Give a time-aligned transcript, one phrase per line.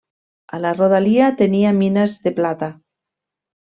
[0.57, 2.75] A la rodalia tenia mines de plata.